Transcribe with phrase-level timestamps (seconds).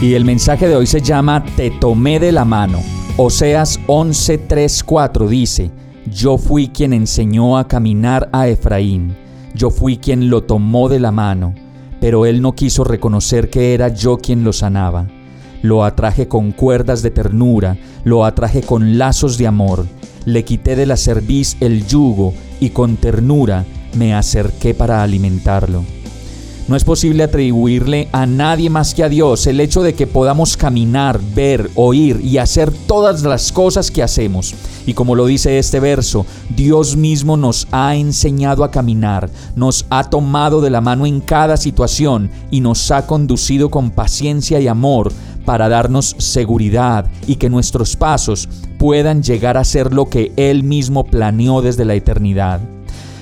[0.00, 2.80] Y el mensaje de hoy se llama Te tomé de la mano.
[3.16, 5.70] Oseas 11:34 dice,
[6.10, 11.12] Yo fui quien enseñó a caminar a Efraín yo fui quien lo tomó de la
[11.12, 11.54] mano,
[11.98, 15.06] pero él no quiso reconocer que era yo quien lo sanaba.
[15.62, 19.86] Lo atraje con cuerdas de ternura, lo atraje con lazos de amor,
[20.26, 25.82] le quité de la cerviz el yugo y con ternura me acerqué para alimentarlo.
[26.68, 30.56] No es posible atribuirle a nadie más que a Dios el hecho de que podamos
[30.56, 34.52] caminar, ver, oír y hacer todas las cosas que hacemos.
[34.84, 40.10] Y como lo dice este verso, Dios mismo nos ha enseñado a caminar, nos ha
[40.10, 45.12] tomado de la mano en cada situación y nos ha conducido con paciencia y amor
[45.44, 51.04] para darnos seguridad y que nuestros pasos puedan llegar a ser lo que Él mismo
[51.04, 52.75] planeó desde la eternidad.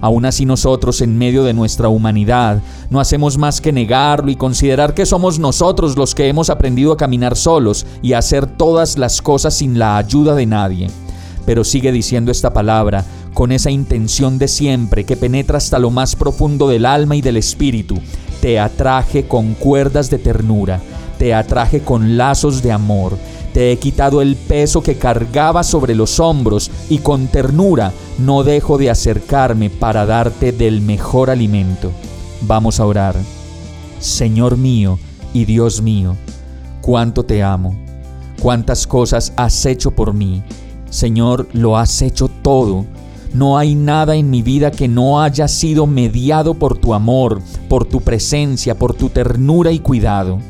[0.00, 4.94] Aún así nosotros, en medio de nuestra humanidad, no hacemos más que negarlo y considerar
[4.94, 9.22] que somos nosotros los que hemos aprendido a caminar solos y a hacer todas las
[9.22, 10.90] cosas sin la ayuda de nadie.
[11.44, 16.16] Pero sigue diciendo esta palabra con esa intención de siempre que penetra hasta lo más
[16.16, 17.98] profundo del alma y del espíritu.
[18.40, 20.80] Te atraje con cuerdas de ternura,
[21.18, 23.16] te atraje con lazos de amor
[23.56, 28.76] te he quitado el peso que cargaba sobre los hombros y con ternura no dejo
[28.76, 31.90] de acercarme para darte del mejor alimento.
[32.42, 33.16] Vamos a orar.
[33.98, 34.98] Señor mío
[35.32, 36.16] y Dios mío,
[36.82, 37.74] cuánto te amo,
[38.42, 40.42] cuántas cosas has hecho por mí.
[40.90, 42.84] Señor, lo has hecho todo.
[43.32, 47.40] No hay nada en mi vida que no haya sido mediado por tu amor,
[47.70, 50.40] por tu presencia, por tu ternura y cuidado.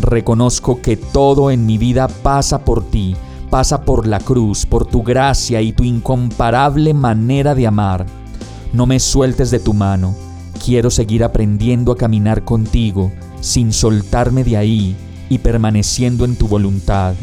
[0.00, 3.14] Reconozco que todo en mi vida pasa por ti,
[3.50, 8.06] pasa por la cruz, por tu gracia y tu incomparable manera de amar.
[8.72, 10.14] No me sueltes de tu mano.
[10.64, 14.96] Quiero seguir aprendiendo a caminar contigo, sin soltarme de ahí
[15.28, 17.14] y permaneciendo en tu voluntad.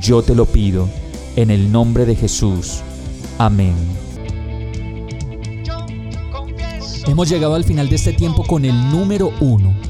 [0.00, 0.88] Yo te lo pido,
[1.36, 2.80] en el nombre de Jesús.
[3.38, 3.74] Amén.
[7.06, 9.89] Hemos llegado al final de este tiempo con el número uno